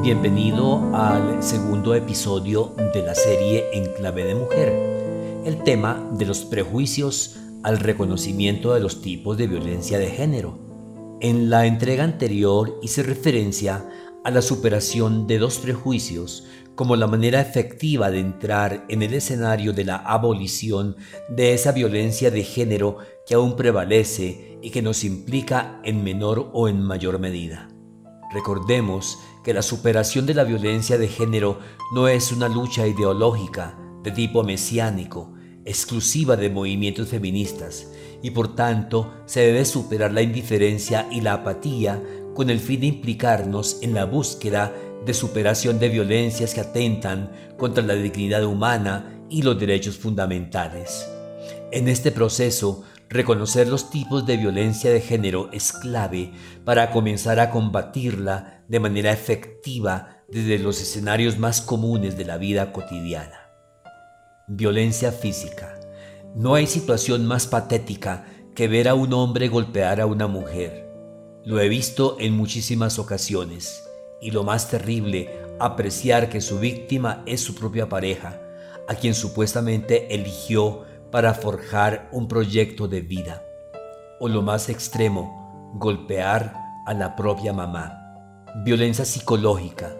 Bienvenido 0.00 0.96
al 0.96 1.42
segundo 1.42 1.94
episodio 1.94 2.74
de 2.94 3.02
la 3.02 3.14
serie 3.14 3.66
En 3.74 3.92
clave 3.92 4.24
de 4.24 4.34
mujer, 4.34 4.72
el 5.44 5.62
tema 5.62 6.02
de 6.12 6.24
los 6.24 6.46
prejuicios 6.46 7.36
al 7.62 7.78
reconocimiento 7.78 8.72
de 8.72 8.80
los 8.80 9.02
tipos 9.02 9.36
de 9.36 9.46
violencia 9.46 9.98
de 9.98 10.06
género. 10.06 10.58
En 11.20 11.50
la 11.50 11.66
entrega 11.66 12.04
anterior 12.04 12.78
hice 12.82 13.02
referencia 13.02 13.86
a 14.24 14.30
la 14.30 14.40
superación 14.40 15.26
de 15.26 15.36
dos 15.36 15.58
prejuicios 15.58 16.46
como 16.74 16.96
la 16.96 17.06
manera 17.06 17.42
efectiva 17.42 18.10
de 18.10 18.20
entrar 18.20 18.86
en 18.88 19.02
el 19.02 19.12
escenario 19.12 19.74
de 19.74 19.84
la 19.84 19.96
abolición 19.96 20.96
de 21.28 21.52
esa 21.52 21.72
violencia 21.72 22.30
de 22.30 22.44
género 22.44 22.96
que 23.26 23.34
aún 23.34 23.56
prevalece 23.56 24.58
y 24.62 24.70
que 24.70 24.80
nos 24.80 25.04
implica 25.04 25.82
en 25.84 26.02
menor 26.02 26.48
o 26.54 26.66
en 26.66 26.80
mayor 26.80 27.18
medida. 27.18 27.68
Recordemos 28.34 29.20
que 29.44 29.54
la 29.54 29.62
superación 29.62 30.26
de 30.26 30.34
la 30.34 30.42
violencia 30.42 30.98
de 30.98 31.06
género 31.06 31.60
no 31.94 32.08
es 32.08 32.32
una 32.32 32.48
lucha 32.48 32.84
ideológica 32.84 33.78
de 34.02 34.10
tipo 34.10 34.42
mesiánico, 34.42 35.32
exclusiva 35.64 36.34
de 36.36 36.50
movimientos 36.50 37.08
feministas, 37.08 37.86
y 38.22 38.30
por 38.30 38.56
tanto 38.56 39.14
se 39.26 39.40
debe 39.40 39.64
superar 39.64 40.12
la 40.12 40.22
indiferencia 40.22 41.06
y 41.12 41.20
la 41.20 41.34
apatía 41.34 42.02
con 42.34 42.50
el 42.50 42.58
fin 42.58 42.80
de 42.80 42.86
implicarnos 42.86 43.78
en 43.82 43.94
la 43.94 44.04
búsqueda 44.04 44.74
de 45.06 45.14
superación 45.14 45.78
de 45.78 45.90
violencias 45.90 46.54
que 46.54 46.60
atentan 46.60 47.30
contra 47.56 47.84
la 47.84 47.94
dignidad 47.94 48.44
humana 48.44 49.24
y 49.30 49.42
los 49.42 49.60
derechos 49.60 49.96
fundamentales. 49.96 51.08
En 51.70 51.86
este 51.86 52.10
proceso, 52.10 52.82
reconocer 53.08 53.68
los 53.68 53.90
tipos 53.90 54.26
de 54.26 54.36
violencia 54.36 54.90
de 54.90 55.00
género 55.00 55.50
es 55.52 55.72
clave 55.72 56.32
para 56.64 56.90
comenzar 56.90 57.40
a 57.40 57.50
combatirla 57.50 58.64
de 58.68 58.80
manera 58.80 59.12
efectiva 59.12 60.22
desde 60.28 60.58
los 60.58 60.80
escenarios 60.80 61.38
más 61.38 61.60
comunes 61.60 62.16
de 62.16 62.24
la 62.24 62.38
vida 62.38 62.72
cotidiana. 62.72 63.50
Violencia 64.48 65.12
física. 65.12 65.78
No 66.34 66.54
hay 66.54 66.66
situación 66.66 67.26
más 67.26 67.46
patética 67.46 68.26
que 68.54 68.68
ver 68.68 68.88
a 68.88 68.94
un 68.94 69.12
hombre 69.12 69.48
golpear 69.48 70.00
a 70.00 70.06
una 70.06 70.26
mujer. 70.26 70.90
Lo 71.44 71.60
he 71.60 71.68
visto 71.68 72.16
en 72.18 72.36
muchísimas 72.36 72.98
ocasiones 72.98 73.84
y 74.20 74.30
lo 74.30 74.42
más 74.42 74.70
terrible, 74.70 75.28
apreciar 75.60 76.30
que 76.30 76.40
su 76.40 76.58
víctima 76.58 77.22
es 77.26 77.42
su 77.42 77.54
propia 77.54 77.88
pareja, 77.88 78.40
a 78.88 78.94
quien 78.94 79.14
supuestamente 79.14 80.14
eligió 80.14 80.84
para 81.14 81.32
forjar 81.32 82.08
un 82.10 82.26
proyecto 82.26 82.88
de 82.88 83.00
vida. 83.00 83.40
O 84.18 84.26
lo 84.26 84.42
más 84.42 84.68
extremo, 84.68 85.70
golpear 85.78 86.56
a 86.86 86.92
la 86.92 87.14
propia 87.14 87.52
mamá. 87.52 88.16
Violencia 88.64 89.04
psicológica. 89.04 89.94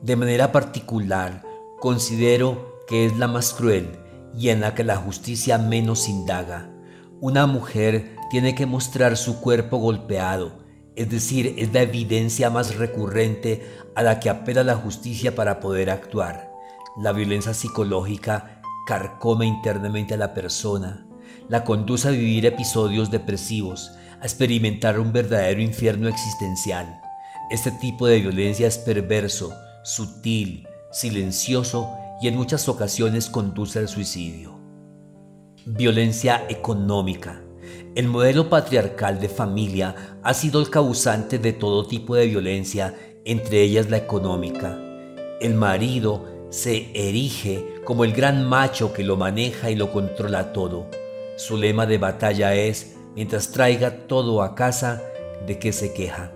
De 0.00 0.16
manera 0.16 0.50
particular, 0.50 1.44
considero 1.78 2.80
que 2.88 3.06
es 3.06 3.16
la 3.18 3.28
más 3.28 3.54
cruel 3.54 4.00
y 4.36 4.48
en 4.48 4.62
la 4.62 4.74
que 4.74 4.82
la 4.82 4.96
justicia 4.96 5.58
menos 5.58 6.08
indaga. 6.08 6.68
Una 7.20 7.46
mujer 7.46 8.16
tiene 8.28 8.56
que 8.56 8.66
mostrar 8.66 9.16
su 9.16 9.40
cuerpo 9.40 9.76
golpeado, 9.76 10.58
es 10.96 11.08
decir, 11.08 11.54
es 11.56 11.72
la 11.72 11.82
evidencia 11.82 12.50
más 12.50 12.74
recurrente 12.74 13.64
a 13.94 14.02
la 14.02 14.18
que 14.18 14.28
apela 14.28 14.64
la 14.64 14.74
justicia 14.74 15.36
para 15.36 15.60
poder 15.60 15.88
actuar. 15.88 16.50
La 17.00 17.12
violencia 17.12 17.54
psicológica 17.54 18.61
carcome 18.86 19.46
internamente 19.46 20.14
a 20.14 20.16
la 20.16 20.34
persona, 20.34 21.06
la 21.48 21.64
conduce 21.64 22.08
a 22.08 22.12
vivir 22.12 22.46
episodios 22.46 23.10
depresivos, 23.10 23.92
a 24.20 24.24
experimentar 24.24 24.98
un 24.98 25.12
verdadero 25.12 25.60
infierno 25.60 26.08
existencial. 26.08 27.00
Este 27.50 27.70
tipo 27.70 28.06
de 28.06 28.20
violencia 28.20 28.66
es 28.66 28.78
perverso, 28.78 29.52
sutil, 29.82 30.66
silencioso 30.90 31.90
y 32.20 32.28
en 32.28 32.36
muchas 32.36 32.68
ocasiones 32.68 33.28
conduce 33.28 33.78
al 33.78 33.88
suicidio. 33.88 34.58
Violencia 35.66 36.44
económica. 36.48 37.42
El 37.94 38.08
modelo 38.08 38.48
patriarcal 38.48 39.20
de 39.20 39.28
familia 39.28 40.18
ha 40.22 40.34
sido 40.34 40.60
el 40.60 40.70
causante 40.70 41.38
de 41.38 41.52
todo 41.52 41.86
tipo 41.86 42.14
de 42.14 42.26
violencia, 42.26 42.94
entre 43.24 43.62
ellas 43.62 43.90
la 43.90 43.98
económica. 43.98 44.78
El 45.40 45.54
marido 45.54 46.31
se 46.52 46.90
erige 46.92 47.80
como 47.82 48.04
el 48.04 48.12
gran 48.12 48.46
macho 48.46 48.92
que 48.92 49.02
lo 49.02 49.16
maneja 49.16 49.70
y 49.70 49.74
lo 49.74 49.90
controla 49.90 50.52
todo. 50.52 50.86
Su 51.36 51.56
lema 51.56 51.86
de 51.86 51.96
batalla 51.96 52.54
es, 52.54 52.94
mientras 53.16 53.52
traiga 53.52 54.06
todo 54.06 54.42
a 54.42 54.54
casa, 54.54 55.02
¿de 55.46 55.58
qué 55.58 55.72
se 55.72 55.94
queja? 55.94 56.30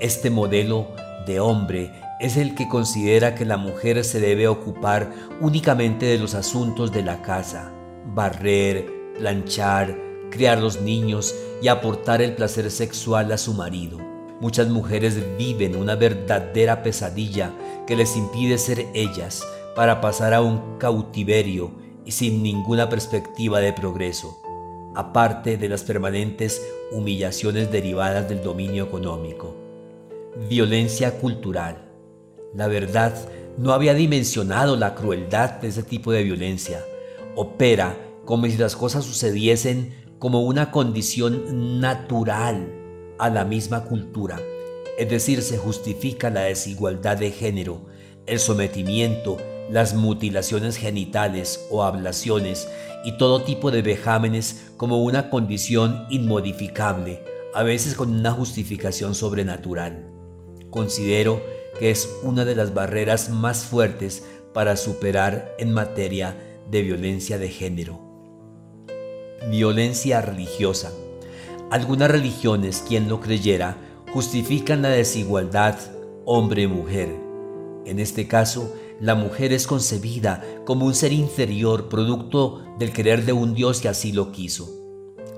Este 0.00 0.30
modelo 0.30 0.88
de 1.26 1.38
hombre 1.38 1.92
es 2.18 2.38
el 2.38 2.54
que 2.54 2.66
considera 2.66 3.34
que 3.34 3.44
la 3.44 3.58
mujer 3.58 4.02
se 4.04 4.20
debe 4.20 4.48
ocupar 4.48 5.12
únicamente 5.42 6.06
de 6.06 6.18
los 6.18 6.34
asuntos 6.34 6.90
de 6.90 7.02
la 7.02 7.20
casa, 7.20 7.70
barrer, 8.06 8.86
planchar, 9.18 9.94
criar 10.30 10.62
los 10.62 10.80
niños 10.80 11.34
y 11.60 11.68
aportar 11.68 12.22
el 12.22 12.34
placer 12.34 12.70
sexual 12.70 13.30
a 13.30 13.36
su 13.36 13.52
marido. 13.52 14.11
Muchas 14.42 14.66
mujeres 14.66 15.38
viven 15.38 15.76
una 15.76 15.94
verdadera 15.94 16.82
pesadilla 16.82 17.52
que 17.86 17.94
les 17.94 18.16
impide 18.16 18.58
ser 18.58 18.88
ellas 18.92 19.46
para 19.76 20.00
pasar 20.00 20.34
a 20.34 20.42
un 20.42 20.78
cautiverio 20.78 21.70
y 22.04 22.10
sin 22.10 22.42
ninguna 22.42 22.88
perspectiva 22.88 23.60
de 23.60 23.72
progreso, 23.72 24.42
aparte 24.96 25.56
de 25.58 25.68
las 25.68 25.84
permanentes 25.84 26.60
humillaciones 26.90 27.70
derivadas 27.70 28.28
del 28.28 28.42
dominio 28.42 28.82
económico. 28.82 29.54
Violencia 30.48 31.20
cultural. 31.20 31.88
La 32.52 32.66
verdad, 32.66 33.14
no 33.58 33.72
había 33.72 33.94
dimensionado 33.94 34.74
la 34.74 34.96
crueldad 34.96 35.60
de 35.60 35.68
ese 35.68 35.84
tipo 35.84 36.10
de 36.10 36.24
violencia. 36.24 36.84
Opera 37.36 37.96
como 38.24 38.46
si 38.46 38.56
las 38.56 38.74
cosas 38.74 39.04
sucediesen 39.04 39.94
como 40.18 40.40
una 40.40 40.72
condición 40.72 41.78
natural 41.78 42.81
a 43.22 43.30
la 43.30 43.44
misma 43.44 43.84
cultura, 43.84 44.40
es 44.98 45.08
decir, 45.08 45.42
se 45.42 45.56
justifica 45.56 46.28
la 46.28 46.42
desigualdad 46.42 47.16
de 47.16 47.30
género, 47.30 47.86
el 48.26 48.40
sometimiento, 48.40 49.38
las 49.70 49.94
mutilaciones 49.94 50.76
genitales 50.76 51.66
o 51.70 51.84
ablaciones 51.84 52.68
y 53.04 53.16
todo 53.18 53.42
tipo 53.42 53.70
de 53.70 53.82
vejámenes 53.82 54.72
como 54.76 55.04
una 55.04 55.30
condición 55.30 56.04
inmodificable, 56.10 57.22
a 57.54 57.62
veces 57.62 57.94
con 57.94 58.10
una 58.12 58.32
justificación 58.32 59.14
sobrenatural. 59.14 60.10
Considero 60.70 61.40
que 61.78 61.92
es 61.92 62.08
una 62.24 62.44
de 62.44 62.56
las 62.56 62.74
barreras 62.74 63.30
más 63.30 63.64
fuertes 63.64 64.24
para 64.52 64.76
superar 64.76 65.54
en 65.60 65.72
materia 65.72 66.36
de 66.68 66.82
violencia 66.82 67.38
de 67.38 67.48
género 67.50 68.12
violencia 69.50 70.20
religiosa. 70.20 70.92
Algunas 71.72 72.10
religiones, 72.10 72.84
quien 72.86 73.08
lo 73.08 73.18
creyera, 73.18 73.78
justifican 74.12 74.82
la 74.82 74.90
desigualdad 74.90 75.78
hombre-mujer. 76.26 77.18
En 77.86 77.98
este 77.98 78.28
caso, 78.28 78.74
la 79.00 79.14
mujer 79.14 79.54
es 79.54 79.66
concebida 79.66 80.44
como 80.66 80.84
un 80.84 80.94
ser 80.94 81.14
inferior 81.14 81.88
producto 81.88 82.62
del 82.78 82.92
querer 82.92 83.24
de 83.24 83.32
un 83.32 83.54
Dios 83.54 83.80
que 83.80 83.88
así 83.88 84.12
lo 84.12 84.32
quiso. 84.32 84.68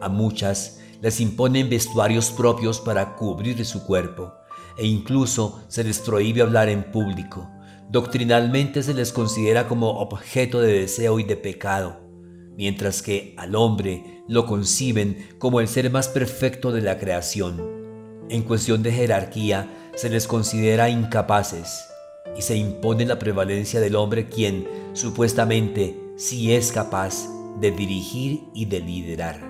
A 0.00 0.08
muchas 0.08 0.78
les 1.02 1.20
imponen 1.20 1.68
vestuarios 1.68 2.30
propios 2.30 2.80
para 2.80 3.16
cubrir 3.16 3.66
su 3.66 3.82
cuerpo 3.82 4.32
e 4.78 4.86
incluso 4.86 5.64
se 5.66 5.82
les 5.82 5.98
prohíbe 5.98 6.42
hablar 6.42 6.68
en 6.68 6.92
público. 6.92 7.50
Doctrinalmente 7.88 8.84
se 8.84 8.94
les 8.94 9.10
considera 9.10 9.66
como 9.66 9.98
objeto 9.98 10.60
de 10.60 10.74
deseo 10.74 11.18
y 11.18 11.24
de 11.24 11.36
pecado 11.36 12.09
mientras 12.56 13.02
que 13.02 13.34
al 13.36 13.54
hombre 13.54 14.22
lo 14.28 14.46
conciben 14.46 15.28
como 15.38 15.60
el 15.60 15.68
ser 15.68 15.90
más 15.90 16.08
perfecto 16.08 16.72
de 16.72 16.82
la 16.82 16.98
creación. 16.98 17.80
En 18.28 18.42
cuestión 18.42 18.82
de 18.82 18.92
jerarquía 18.92 19.90
se 19.96 20.08
les 20.08 20.26
considera 20.26 20.88
incapaces 20.88 21.84
y 22.36 22.42
se 22.42 22.56
impone 22.56 23.04
la 23.06 23.18
prevalencia 23.18 23.80
del 23.80 23.96
hombre 23.96 24.28
quien, 24.28 24.68
supuestamente, 24.92 25.98
sí 26.16 26.52
es 26.52 26.70
capaz 26.70 27.28
de 27.60 27.70
dirigir 27.70 28.44
y 28.54 28.66
de 28.66 28.80
liderar. 28.80 29.40